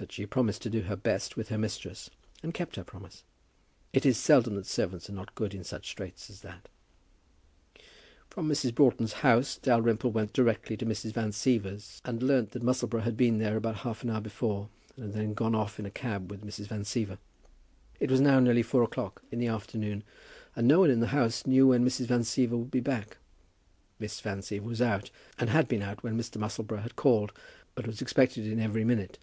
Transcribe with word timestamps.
But 0.00 0.12
she 0.12 0.26
promised 0.26 0.62
to 0.62 0.70
do 0.70 0.82
her 0.82 0.94
best 0.94 1.36
with 1.36 1.48
her 1.48 1.58
mistress, 1.58 2.08
and 2.40 2.54
kept 2.54 2.76
her 2.76 2.84
promise. 2.84 3.24
It 3.92 4.06
is 4.06 4.16
seldom 4.16 4.54
that 4.54 4.64
servants 4.66 5.10
are 5.10 5.12
not 5.12 5.34
good 5.34 5.52
in 5.54 5.64
such 5.64 5.88
straits 5.88 6.30
as 6.30 6.42
that. 6.42 6.68
From 8.30 8.48
Mrs. 8.48 8.72
Broughton's 8.72 9.14
house 9.26 9.56
Dalrymple 9.58 10.12
went 10.12 10.32
directly 10.32 10.76
to 10.76 10.86
Mrs. 10.86 11.14
Van 11.14 11.32
Siever's, 11.32 12.00
and 12.04 12.22
learned 12.22 12.50
that 12.52 12.62
Musselboro 12.62 13.02
had 13.02 13.16
been 13.16 13.38
there 13.38 13.56
about 13.56 13.78
half 13.78 14.04
an 14.04 14.10
hour 14.10 14.20
before, 14.20 14.68
and 14.96 15.06
had 15.06 15.14
then 15.14 15.34
gone 15.34 15.56
off 15.56 15.80
in 15.80 15.84
a 15.84 15.90
cab 15.90 16.30
with 16.30 16.46
Mrs. 16.46 16.68
Van 16.68 16.84
Siever. 16.84 17.18
It 17.98 18.08
was 18.08 18.20
now 18.20 18.38
nearly 18.38 18.62
four 18.62 18.84
o'clock 18.84 19.24
in 19.32 19.40
the 19.40 19.48
afternoon, 19.48 20.04
and 20.54 20.68
no 20.68 20.78
one 20.78 20.90
in 20.90 21.00
the 21.00 21.08
house 21.08 21.44
knew 21.44 21.66
when 21.66 21.84
Mrs. 21.84 22.06
Van 22.06 22.20
Siever 22.22 22.56
would 22.56 22.70
be 22.70 22.78
back. 22.78 23.16
Miss 23.98 24.20
Van 24.20 24.42
Siever 24.42 24.62
was 24.62 24.80
out, 24.80 25.10
and 25.40 25.50
had 25.50 25.66
been 25.66 25.82
out 25.82 26.04
when 26.04 26.16
Mr. 26.16 26.36
Musselboro 26.38 26.82
had 26.82 26.94
called, 26.94 27.32
but 27.74 27.84
was 27.88 28.00
expected 28.00 28.46
in 28.46 28.60
every 28.60 28.84
minute. 28.84 29.18